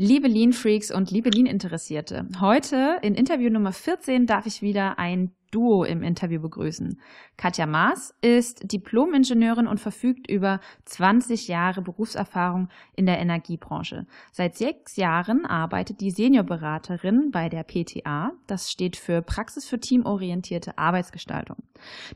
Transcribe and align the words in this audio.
Liebe 0.00 0.28
Lean 0.28 0.52
Freaks 0.52 0.92
und 0.92 1.10
liebe 1.10 1.28
Lean 1.28 1.46
Interessierte, 1.46 2.28
heute 2.40 3.00
in 3.02 3.16
Interview 3.16 3.50
Nummer 3.50 3.72
14 3.72 4.26
darf 4.26 4.46
ich 4.46 4.62
wieder 4.62 4.96
ein 4.96 5.32
Duo 5.50 5.82
im 5.82 6.04
Interview 6.04 6.40
begrüßen. 6.40 7.00
Katja 7.36 7.66
Maas 7.66 8.14
ist 8.20 8.70
Diplom-Ingenieurin 8.70 9.66
und 9.66 9.80
verfügt 9.80 10.30
über 10.30 10.60
20 10.84 11.48
Jahre 11.48 11.82
Berufserfahrung 11.82 12.68
in 12.94 13.06
der 13.06 13.18
Energiebranche. 13.18 14.06
Seit 14.30 14.56
sechs 14.56 14.94
Jahren 14.94 15.44
arbeitet 15.44 16.00
die 16.00 16.12
Seniorberaterin 16.12 17.32
bei 17.32 17.48
der 17.48 17.64
PTA. 17.64 18.34
Das 18.46 18.70
steht 18.70 18.96
für 18.96 19.20
Praxis 19.20 19.66
für 19.66 19.80
teamorientierte 19.80 20.78
Arbeitsgestaltung. 20.78 21.56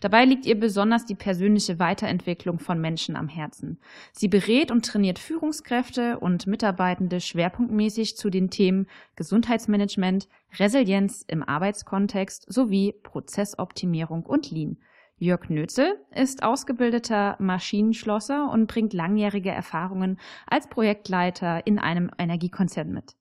Dabei 0.00 0.24
liegt 0.24 0.46
ihr 0.46 0.58
besonders 0.58 1.04
die 1.04 1.14
persönliche 1.14 1.78
Weiterentwicklung 1.78 2.58
von 2.58 2.80
Menschen 2.80 3.16
am 3.16 3.28
Herzen. 3.28 3.78
Sie 4.12 4.28
berät 4.28 4.70
und 4.70 4.84
trainiert 4.84 5.18
Führungskräfte 5.18 6.18
und 6.18 6.46
Mitarbeitende 6.46 7.20
schwerpunktmäßig 7.20 8.16
zu 8.16 8.30
den 8.30 8.50
Themen 8.50 8.86
Gesundheitsmanagement, 9.16 10.28
Resilienz 10.58 11.24
im 11.26 11.42
Arbeitskontext 11.42 12.52
sowie 12.52 12.94
Prozessoptimierung 13.02 14.24
und 14.24 14.50
Lean. 14.50 14.78
Jörg 15.16 15.48
Nötzel 15.48 16.00
ist 16.14 16.42
ausgebildeter 16.42 17.36
Maschinenschlosser 17.38 18.50
und 18.50 18.66
bringt 18.66 18.92
langjährige 18.92 19.50
Erfahrungen 19.50 20.18
als 20.48 20.68
Projektleiter 20.68 21.64
in 21.64 21.78
einem 21.78 22.10
Energiekonzern 22.18 22.90
mit. 22.90 23.14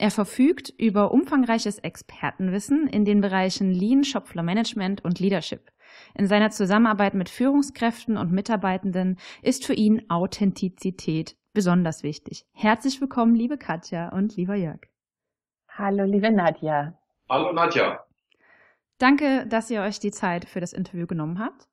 Er 0.00 0.12
verfügt 0.12 0.72
über 0.78 1.10
umfangreiches 1.10 1.80
Expertenwissen 1.80 2.86
in 2.86 3.04
den 3.04 3.20
Bereichen 3.20 3.72
Lean, 3.72 4.04
Shopfloor 4.04 4.44
Management 4.44 5.04
und 5.04 5.18
Leadership. 5.18 5.72
In 6.14 6.28
seiner 6.28 6.50
Zusammenarbeit 6.50 7.14
mit 7.14 7.28
Führungskräften 7.28 8.16
und 8.16 8.30
Mitarbeitenden 8.30 9.18
ist 9.42 9.66
für 9.66 9.74
ihn 9.74 10.08
Authentizität 10.08 11.36
besonders 11.52 12.04
wichtig. 12.04 12.46
Herzlich 12.52 13.00
willkommen, 13.00 13.34
liebe 13.34 13.58
Katja 13.58 14.10
und 14.10 14.36
lieber 14.36 14.54
Jörg. 14.54 14.82
Hallo, 15.68 16.04
liebe 16.04 16.30
Nadja. 16.30 16.96
Hallo, 17.28 17.52
Nadja. 17.52 18.04
Danke, 18.98 19.46
dass 19.48 19.68
ihr 19.68 19.82
euch 19.82 19.98
die 19.98 20.12
Zeit 20.12 20.44
für 20.44 20.60
das 20.60 20.72
Interview 20.72 21.08
genommen 21.08 21.40
habt. 21.40 21.68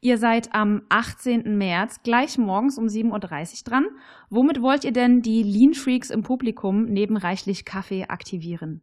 Ihr 0.00 0.18
seid 0.18 0.54
am 0.54 0.82
18. 0.88 1.56
März 1.56 2.02
gleich 2.02 2.38
morgens 2.38 2.78
um 2.78 2.86
7.30 2.86 3.10
Uhr 3.12 3.64
dran. 3.64 3.86
Womit 4.30 4.62
wollt 4.62 4.84
ihr 4.84 4.92
denn 4.92 5.22
die 5.22 5.42
Lean 5.42 5.74
Freaks 5.74 6.10
im 6.10 6.22
Publikum 6.22 6.84
neben 6.86 7.16
reichlich 7.16 7.64
Kaffee 7.64 8.04
aktivieren? 8.04 8.82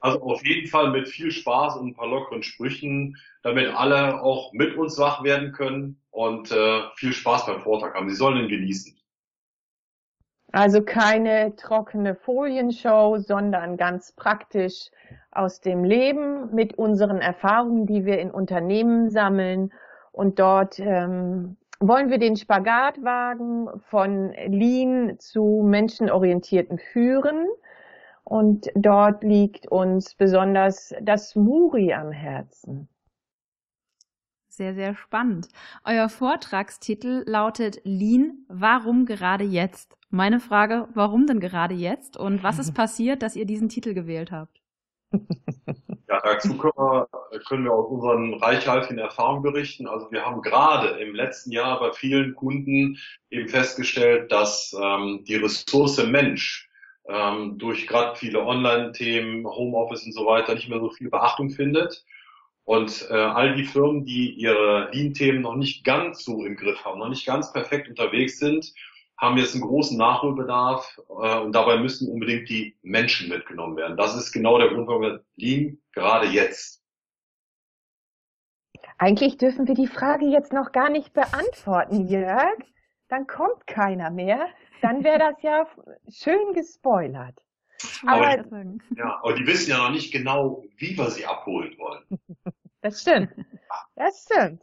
Also 0.00 0.22
auf 0.22 0.44
jeden 0.46 0.66
Fall 0.66 0.90
mit 0.90 1.08
viel 1.08 1.30
Spaß 1.30 1.76
und 1.76 1.88
ein 1.88 1.94
paar 1.94 2.08
lockeren 2.08 2.42
Sprüchen, 2.42 3.18
damit 3.42 3.68
alle 3.68 4.22
auch 4.22 4.52
mit 4.54 4.74
uns 4.76 4.98
wach 4.98 5.22
werden 5.24 5.52
können 5.52 6.00
und 6.10 6.50
äh, 6.50 6.82
viel 6.96 7.12
Spaß 7.12 7.46
beim 7.46 7.60
Vortrag 7.60 7.94
haben. 7.94 8.08
Sie 8.08 8.16
sollen 8.16 8.38
ihn 8.38 8.48
genießen. 8.48 8.96
Also 10.52 10.82
keine 10.82 11.54
trockene 11.54 12.14
Folienshow, 12.14 13.18
sondern 13.18 13.76
ganz 13.76 14.12
praktisch 14.12 14.90
aus 15.30 15.60
dem 15.60 15.84
Leben 15.84 16.52
mit 16.52 16.76
unseren 16.76 17.18
Erfahrungen, 17.18 17.86
die 17.86 18.04
wir 18.04 18.18
in 18.18 18.30
Unternehmen 18.30 19.10
sammeln. 19.10 19.72
Und 20.12 20.40
dort 20.40 20.80
ähm, 20.80 21.56
wollen 21.78 22.10
wir 22.10 22.18
den 22.18 22.36
Spagat 22.36 23.02
wagen 23.04 23.68
von 23.90 24.32
Lean 24.32 25.18
zu 25.20 25.62
menschenorientierten 25.64 26.78
Führen. 26.78 27.46
Und 28.24 28.70
dort 28.74 29.22
liegt 29.22 29.68
uns 29.68 30.14
besonders 30.14 30.94
das 31.00 31.36
Muri 31.36 31.92
am 31.92 32.10
Herzen. 32.10 32.88
Sehr, 34.48 34.74
sehr 34.74 34.94
spannend. 34.94 35.48
Euer 35.84 36.08
Vortragstitel 36.08 37.22
lautet 37.26 37.80
Lean, 37.84 38.44
warum 38.48 39.06
gerade 39.06 39.44
jetzt? 39.44 39.96
Meine 40.10 40.40
Frage, 40.40 40.88
warum 40.94 41.26
denn 41.26 41.38
gerade 41.38 41.74
jetzt 41.74 42.16
und 42.16 42.42
was 42.42 42.58
ist 42.58 42.74
passiert, 42.74 43.22
dass 43.22 43.36
ihr 43.36 43.46
diesen 43.46 43.68
Titel 43.68 43.94
gewählt 43.94 44.32
habt? 44.32 44.60
Ja, 46.08 46.20
dazu 46.24 46.58
können 46.58 46.74
wir, 46.76 47.08
können 47.46 47.64
wir 47.64 47.72
aus 47.72 47.88
unseren 47.88 48.34
reichhaltigen 48.34 48.98
Erfahrungen 48.98 49.42
berichten. 49.42 49.86
Also 49.86 50.10
wir 50.10 50.26
haben 50.26 50.42
gerade 50.42 51.00
im 51.00 51.14
letzten 51.14 51.52
Jahr 51.52 51.78
bei 51.78 51.92
vielen 51.92 52.34
Kunden 52.34 52.98
eben 53.30 53.48
festgestellt, 53.48 54.32
dass 54.32 54.76
ähm, 54.76 55.22
die 55.28 55.36
Ressource 55.36 56.04
Mensch 56.04 56.68
ähm, 57.08 57.58
durch 57.58 57.86
gerade 57.86 58.16
viele 58.16 58.44
Online-Themen, 58.44 59.46
Homeoffice 59.46 60.04
und 60.04 60.12
so 60.12 60.26
weiter 60.26 60.54
nicht 60.54 60.68
mehr 60.68 60.80
so 60.80 60.90
viel 60.90 61.10
Beachtung 61.10 61.50
findet. 61.50 62.04
Und 62.64 63.06
äh, 63.08 63.14
all 63.14 63.54
die 63.54 63.64
Firmen, 63.64 64.04
die 64.04 64.32
ihre 64.32 64.90
Lean-Themen 64.92 65.42
noch 65.42 65.54
nicht 65.54 65.84
ganz 65.84 66.24
so 66.24 66.44
im 66.44 66.56
Griff 66.56 66.84
haben, 66.84 66.98
noch 66.98 67.08
nicht 67.08 67.26
ganz 67.26 67.52
perfekt 67.52 67.88
unterwegs 67.88 68.40
sind, 68.40 68.72
haben 69.20 69.36
jetzt 69.36 69.54
einen 69.54 69.62
großen 69.62 69.98
Nachholbedarf 69.98 70.98
äh, 71.08 71.38
und 71.40 71.52
dabei 71.52 71.76
müssen 71.76 72.10
unbedingt 72.10 72.48
die 72.48 72.76
Menschen 72.82 73.28
mitgenommen 73.28 73.76
werden. 73.76 73.96
Das 73.96 74.16
ist 74.16 74.32
genau 74.32 74.58
der 74.58 74.68
Grund, 74.68 74.88
warum 74.88 75.02
wir 75.02 75.24
Lean 75.36 75.78
gerade 75.92 76.26
jetzt. 76.28 76.82
Eigentlich 78.96 79.36
dürfen 79.36 79.68
wir 79.68 79.74
die 79.74 79.86
Frage 79.86 80.26
jetzt 80.26 80.52
noch 80.52 80.72
gar 80.72 80.90
nicht 80.90 81.12
beantworten, 81.12 82.06
Jörg. 82.06 82.58
Dann 83.08 83.26
kommt 83.26 83.66
keiner 83.66 84.10
mehr. 84.10 84.46
Dann 84.80 85.04
wäre 85.04 85.18
das 85.18 85.42
ja 85.42 85.66
schön 86.08 86.54
gespoilert. 86.54 87.38
Aber, 88.06 88.28
aber, 88.28 88.64
ja, 88.96 89.20
aber 89.22 89.34
die 89.34 89.46
wissen 89.46 89.70
ja 89.70 89.78
noch 89.78 89.90
nicht 89.90 90.12
genau, 90.12 90.64
wie 90.76 90.96
wir 90.96 91.10
sie 91.10 91.26
abholen 91.26 91.76
wollen. 91.78 92.04
Das 92.82 93.02
stimmt. 93.02 93.30
Das 93.94 94.24
stimmt. 94.24 94.62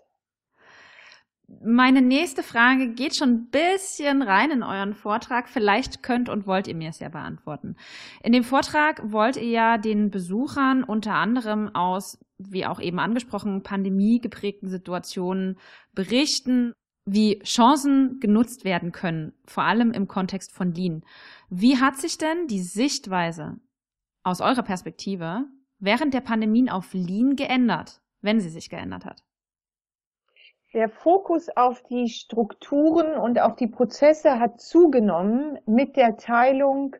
Meine 1.49 2.01
nächste 2.01 2.43
Frage 2.43 2.89
geht 2.89 3.15
schon 3.15 3.29
ein 3.29 3.49
bisschen 3.49 4.21
rein 4.21 4.51
in 4.51 4.63
euren 4.63 4.93
Vortrag. 4.93 5.47
Vielleicht 5.47 6.03
könnt 6.03 6.27
und 6.27 6.45
wollt 6.45 6.67
ihr 6.67 6.75
mir 6.75 6.89
es 6.89 6.99
ja 6.99 7.07
beantworten. 7.07 7.77
In 8.21 8.33
dem 8.33 8.43
Vortrag 8.43 9.01
wollt 9.11 9.37
ihr 9.37 9.49
ja 9.49 9.77
den 9.77 10.11
Besuchern 10.11 10.83
unter 10.83 11.13
anderem 11.13 11.73
aus, 11.73 12.19
wie 12.37 12.65
auch 12.65 12.81
eben 12.81 12.99
angesprochen, 12.99 13.63
pandemiegeprägten 13.63 14.67
Situationen 14.67 15.57
berichten, 15.93 16.73
wie 17.05 17.39
Chancen 17.39 18.19
genutzt 18.19 18.65
werden 18.65 18.91
können, 18.91 19.31
vor 19.45 19.63
allem 19.63 19.91
im 19.91 20.09
Kontext 20.09 20.51
von 20.51 20.73
Lean. 20.73 21.05
Wie 21.49 21.77
hat 21.77 21.97
sich 21.97 22.17
denn 22.17 22.47
die 22.47 22.61
Sichtweise 22.61 23.55
aus 24.23 24.41
eurer 24.41 24.63
Perspektive 24.63 25.45
während 25.79 26.13
der 26.13 26.21
Pandemien 26.21 26.67
auf 26.67 26.93
Lean 26.93 27.37
geändert, 27.37 28.01
wenn 28.19 28.41
sie 28.41 28.49
sich 28.49 28.69
geändert 28.69 29.05
hat? 29.05 29.23
Der 30.77 30.89
Fokus 30.89 31.49
auf 31.55 31.81
die 31.89 32.07
Strukturen 32.07 33.15
und 33.15 33.41
auf 33.41 33.55
die 33.55 33.65
Prozesse 33.65 34.39
hat 34.39 34.61
zugenommen 34.61 35.57
mit 35.65 35.95
der 35.97 36.17
Teilung 36.17 36.95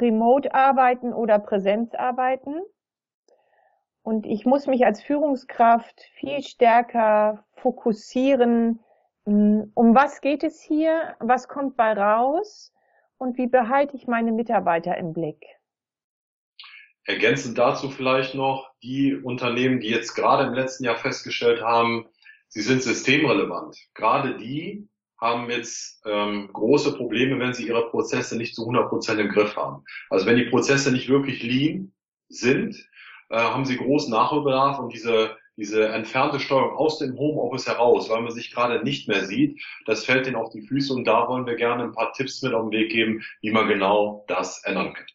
Remote-Arbeiten 0.00 1.12
oder 1.12 1.38
Präsenzarbeiten. 1.38 2.60
Und 4.02 4.26
ich 4.26 4.44
muss 4.44 4.66
mich 4.66 4.84
als 4.84 5.04
Führungskraft 5.04 6.00
viel 6.14 6.42
stärker 6.42 7.44
fokussieren, 7.54 8.80
hm, 9.24 9.70
um 9.72 9.94
was 9.94 10.20
geht 10.20 10.42
es 10.42 10.60
hier, 10.60 11.14
was 11.20 11.46
kommt 11.46 11.76
bei 11.76 11.92
raus 11.92 12.72
und 13.18 13.38
wie 13.38 13.46
behalte 13.46 13.94
ich 13.94 14.08
meine 14.08 14.32
Mitarbeiter 14.32 14.96
im 14.96 15.12
Blick. 15.12 15.46
Ergänzend 17.04 17.56
dazu 17.56 17.88
vielleicht 17.88 18.34
noch 18.34 18.72
die 18.82 19.14
Unternehmen, 19.14 19.78
die 19.78 19.90
jetzt 19.90 20.16
gerade 20.16 20.48
im 20.48 20.54
letzten 20.54 20.82
Jahr 20.82 20.96
festgestellt 20.96 21.62
haben, 21.62 22.08
sie 22.52 22.60
sind 22.60 22.82
systemrelevant. 22.82 23.76
Gerade 23.94 24.36
die 24.36 24.86
haben 25.18 25.50
jetzt 25.50 26.02
ähm, 26.04 26.50
große 26.52 26.96
Probleme, 26.96 27.38
wenn 27.38 27.54
sie 27.54 27.66
ihre 27.66 27.88
Prozesse 27.88 28.36
nicht 28.36 28.54
zu 28.54 28.62
100 28.62 28.88
Prozent 28.88 29.20
im 29.20 29.28
Griff 29.28 29.56
haben. 29.56 29.84
Also 30.10 30.26
wenn 30.26 30.36
die 30.36 30.50
Prozesse 30.50 30.92
nicht 30.92 31.08
wirklich 31.08 31.42
lean 31.42 31.92
sind, 32.28 32.76
äh, 33.30 33.38
haben 33.38 33.64
sie 33.64 33.76
großen 33.76 34.10
Nachholbedarf 34.10 34.78
und 34.78 34.92
diese 34.92 35.36
diese 35.58 35.86
entfernte 35.88 36.40
Steuerung 36.40 36.78
aus 36.78 36.98
dem 36.98 37.14
Homeoffice 37.18 37.66
heraus, 37.66 38.08
weil 38.08 38.22
man 38.22 38.32
sich 38.32 38.54
gerade 38.54 38.82
nicht 38.82 39.06
mehr 39.06 39.26
sieht, 39.26 39.62
das 39.84 40.06
fällt 40.06 40.26
ihnen 40.26 40.36
auf 40.36 40.48
die 40.48 40.66
Füße 40.66 40.94
und 40.94 41.04
da 41.04 41.28
wollen 41.28 41.44
wir 41.44 41.56
gerne 41.56 41.84
ein 41.84 41.92
paar 41.92 42.14
Tipps 42.14 42.40
mit 42.40 42.54
auf 42.54 42.70
den 42.70 42.80
Weg 42.80 42.90
geben, 42.90 43.22
wie 43.42 43.50
man 43.50 43.68
genau 43.68 44.24
das 44.28 44.64
ändern 44.64 44.94
kann 44.94 45.06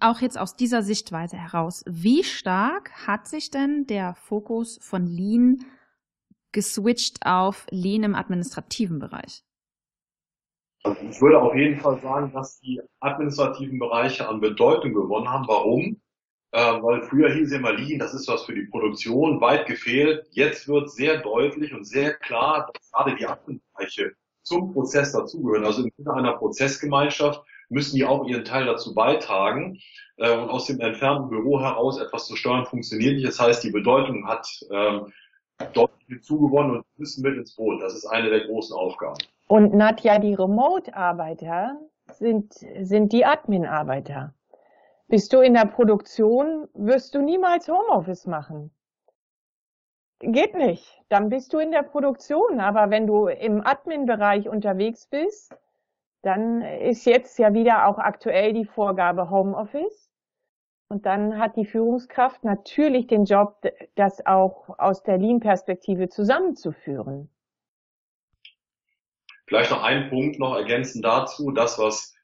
auch 0.00 0.20
jetzt 0.20 0.38
aus 0.38 0.56
dieser 0.56 0.82
Sichtweise 0.82 1.36
heraus, 1.36 1.84
wie 1.86 2.24
stark 2.24 2.90
hat 3.06 3.26
sich 3.26 3.50
denn 3.50 3.86
der 3.86 4.14
Fokus 4.14 4.78
von 4.82 5.06
Lean 5.06 5.64
geswitcht 6.52 7.24
auf 7.24 7.66
Lean 7.70 8.02
im 8.02 8.14
administrativen 8.14 8.98
Bereich? 8.98 9.44
Also 10.84 11.00
ich 11.02 11.20
würde 11.20 11.40
auf 11.42 11.54
jeden 11.54 11.78
Fall 11.80 12.00
sagen, 12.00 12.32
dass 12.32 12.60
die 12.60 12.80
administrativen 13.00 13.78
Bereiche 13.78 14.28
an 14.28 14.40
Bedeutung 14.40 14.94
gewonnen 14.94 15.28
haben. 15.28 15.46
Warum? 15.48 16.00
Äh, 16.52 16.82
weil 16.82 17.02
früher 17.02 17.30
hieß 17.30 17.52
immer 17.52 17.72
Lean, 17.72 17.98
das 17.98 18.14
ist 18.14 18.28
was 18.28 18.44
für 18.44 18.54
die 18.54 18.66
Produktion, 18.66 19.40
weit 19.40 19.66
gefehlt. 19.66 20.26
Jetzt 20.30 20.66
wird 20.66 20.90
sehr 20.90 21.20
deutlich 21.20 21.74
und 21.74 21.84
sehr 21.84 22.14
klar, 22.14 22.70
dass 22.72 22.90
gerade 22.90 23.16
die 23.16 23.26
Adminbereiche 23.26 24.12
zum 24.42 24.72
Prozess 24.72 25.12
dazugehören. 25.12 25.66
Also 25.66 25.82
im 25.84 25.90
Sinne 25.96 26.14
einer 26.14 26.32
Prozessgemeinschaft 26.38 27.42
müssen 27.68 27.96
die 27.96 28.04
auch 28.04 28.26
ihren 28.26 28.44
Teil 28.44 28.66
dazu 28.66 28.94
beitragen. 28.94 29.78
Äh, 30.16 30.36
und 30.36 30.50
aus 30.50 30.66
dem 30.66 30.80
entfernten 30.80 31.28
Büro 31.28 31.60
heraus 31.60 32.00
etwas 32.00 32.26
zu 32.26 32.36
steuern 32.36 32.66
funktioniert 32.66 33.14
nicht. 33.14 33.26
Das 33.26 33.40
heißt, 33.40 33.62
die 33.64 33.70
Bedeutung 33.70 34.26
hat 34.26 34.48
ähm, 34.70 35.12
deutlich 35.72 36.06
hinzugewonnen 36.08 36.76
und 36.76 36.86
müssen 36.96 37.22
mit 37.22 37.36
ins 37.36 37.54
Boot. 37.54 37.82
Das 37.82 37.94
ist 37.94 38.06
eine 38.06 38.30
der 38.30 38.46
großen 38.46 38.76
Aufgaben. 38.76 39.18
Und 39.48 39.74
Nadja, 39.74 40.18
die 40.18 40.34
Remote-Arbeiter 40.34 41.78
sind, 42.12 42.54
sind 42.80 43.12
die 43.12 43.24
Admin-Arbeiter. 43.24 44.34
Bist 45.08 45.32
du 45.32 45.40
in 45.40 45.54
der 45.54 45.64
Produktion, 45.64 46.68
wirst 46.74 47.14
du 47.14 47.22
niemals 47.22 47.68
Homeoffice 47.68 48.26
machen. 48.26 48.70
Geht 50.20 50.54
nicht. 50.54 51.00
Dann 51.08 51.28
bist 51.30 51.52
du 51.52 51.58
in 51.58 51.70
der 51.70 51.82
Produktion. 51.82 52.60
Aber 52.60 52.90
wenn 52.90 53.06
du 53.06 53.28
im 53.28 53.64
Admin-Bereich 53.64 54.48
unterwegs 54.48 55.06
bist, 55.06 55.54
dann 56.22 56.62
ist 56.62 57.04
jetzt 57.04 57.38
ja 57.38 57.54
wieder 57.54 57.86
auch 57.86 57.98
aktuell 57.98 58.52
die 58.52 58.64
Vorgabe 58.64 59.30
Homeoffice. 59.30 60.10
Und 60.90 61.04
dann 61.04 61.38
hat 61.38 61.56
die 61.56 61.66
Führungskraft 61.66 62.44
natürlich 62.44 63.06
den 63.06 63.24
Job, 63.24 63.62
das 63.94 64.24
auch 64.24 64.78
aus 64.78 65.02
der 65.02 65.18
Lean-Perspektive 65.18 66.08
zusammenzuführen. 66.08 67.30
Vielleicht 69.46 69.70
noch 69.70 69.82
ein 69.82 70.08
Punkt 70.08 70.38
noch 70.38 70.54
ergänzend 70.56 71.04
dazu. 71.04 71.50
Das, 71.50 71.78
was 71.78 72.14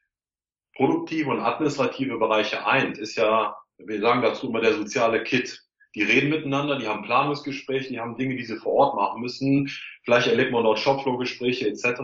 produktive 0.75 1.29
und 1.29 1.39
administrative 1.39 2.17
Bereiche 2.17 2.65
eint, 2.65 2.97
ist 2.97 3.15
ja, 3.15 3.55
wir 3.77 3.99
sagen 3.99 4.21
dazu 4.21 4.49
immer 4.49 4.61
der 4.61 4.73
soziale 4.73 5.23
Kit. 5.23 5.63
Die 5.95 6.03
reden 6.03 6.29
miteinander, 6.29 6.77
die 6.77 6.87
haben 6.87 7.03
Planungsgespräche, 7.03 7.89
die 7.89 7.99
haben 7.99 8.17
Dinge, 8.17 8.35
die 8.35 8.43
sie 8.43 8.57
vor 8.57 8.73
Ort 8.73 8.95
machen 8.95 9.21
müssen. 9.21 9.69
Vielleicht 10.03 10.27
erlebt 10.27 10.51
man 10.51 10.63
dort 10.63 10.79
Shopfloor-Gespräche 10.79 11.69
etc. 11.69 12.01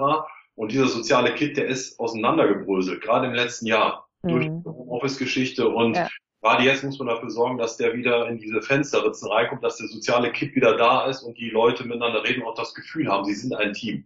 Und 0.56 0.72
dieser 0.72 0.88
soziale 0.88 1.34
Kit, 1.34 1.58
der 1.58 1.68
ist 1.68 2.00
auseinandergebröselt, 2.00 3.02
gerade 3.02 3.28
im 3.28 3.34
letzten 3.34 3.68
Jahr 3.68 4.08
mhm. 4.24 4.30
durch 4.30 4.46
die 4.46 4.64
Homeoffice-Geschichte. 4.66 5.68
Und 5.68 5.96
ja. 5.96 6.08
gerade 6.42 6.64
jetzt 6.64 6.84
muss 6.84 7.00
man 7.00 7.08
dafür 7.08 7.30
sorgen, 7.30 7.58
dass 7.58 7.78
der 7.78 7.94
wieder 7.94 8.28
in 8.28 8.38
diese 8.38 8.62
Fensterritzen 8.62 9.32
reinkommt, 9.32 9.64
dass 9.64 9.78
der 9.78 9.88
soziale 9.88 10.32
Kit 10.32 10.56
wieder 10.56 10.78
da 10.78 11.08
ist 11.08 11.24
und 11.24 11.38
die 11.38 11.50
Leute 11.50 11.84
miteinander 11.86 12.24
reden 12.24 12.42
und 12.42 12.50
auch 12.50 12.56
das 12.56 12.74
Gefühl 12.74 13.08
haben, 13.08 13.26
sie 13.26 13.34
sind 13.34 13.54
ein 13.56 13.74
Team. 13.74 14.06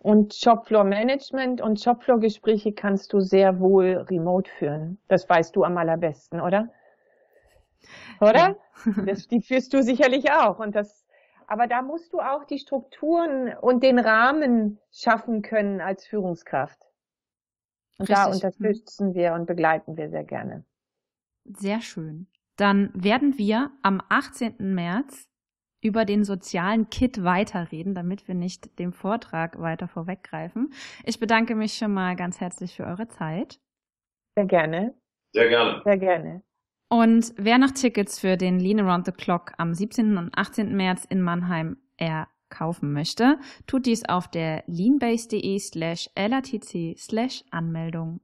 Und 0.00 0.34
Shopfloor-Management 0.34 1.60
und 1.60 1.80
Shopfloor-Gespräche 1.80 2.72
kannst 2.72 3.12
du 3.12 3.20
sehr 3.20 3.60
wohl 3.60 4.04
remote 4.10 4.50
führen. 4.58 4.98
Das 5.08 5.28
weißt 5.28 5.54
du 5.56 5.64
am 5.64 5.78
allerbesten, 5.78 6.40
oder? 6.40 6.68
Oder? 8.20 8.56
Das, 9.06 9.28
die 9.28 9.40
führst 9.40 9.72
du 9.72 9.82
sicherlich 9.82 10.30
auch. 10.32 10.58
Und 10.58 10.74
das, 10.74 11.03
aber 11.46 11.66
da 11.66 11.82
musst 11.82 12.12
du 12.12 12.20
auch 12.20 12.44
die 12.44 12.58
Strukturen 12.58 13.54
und 13.56 13.82
den 13.82 13.98
Rahmen 13.98 14.78
schaffen 14.92 15.42
können 15.42 15.80
als 15.80 16.06
Führungskraft. 16.06 16.78
Und 17.98 18.10
da 18.10 18.26
unterstützen 18.26 19.14
wir 19.14 19.34
und 19.34 19.46
begleiten 19.46 19.96
wir 19.96 20.10
sehr 20.10 20.24
gerne. 20.24 20.64
Sehr 21.44 21.80
schön. 21.80 22.26
Dann 22.56 22.90
werden 22.94 23.38
wir 23.38 23.70
am 23.82 24.00
18. 24.08 24.74
März 24.74 25.28
über 25.80 26.04
den 26.04 26.24
sozialen 26.24 26.88
Kit 26.88 27.22
weiterreden, 27.22 27.94
damit 27.94 28.26
wir 28.26 28.34
nicht 28.34 28.78
dem 28.78 28.92
Vortrag 28.92 29.60
weiter 29.60 29.86
vorweggreifen. 29.86 30.72
Ich 31.04 31.20
bedanke 31.20 31.54
mich 31.54 31.74
schon 31.74 31.92
mal 31.92 32.16
ganz 32.16 32.40
herzlich 32.40 32.74
für 32.74 32.84
eure 32.84 33.06
Zeit. 33.08 33.60
Sehr 34.34 34.46
gerne. 34.46 34.94
Sehr 35.34 35.48
gerne. 35.48 35.82
Sehr 35.84 35.98
gerne. 35.98 36.42
Und 36.94 37.34
wer 37.36 37.58
noch 37.58 37.72
Tickets 37.72 38.20
für 38.20 38.36
den 38.36 38.60
Lean 38.60 38.78
Around 38.78 39.06
the 39.06 39.10
Clock 39.10 39.50
am 39.58 39.74
17. 39.74 40.16
und 40.16 40.30
18. 40.38 40.76
März 40.76 41.04
in 41.04 41.22
Mannheim 41.22 41.76
erkaufen 41.96 42.92
möchte, 42.92 43.40
tut 43.66 43.86
dies 43.86 44.08
auf 44.08 44.28
der 44.28 44.62
leanbase.de 44.68 45.58
slash 45.58 46.08
latc 46.14 46.96
slash 46.96 47.42
Anmeldung. 47.50 48.20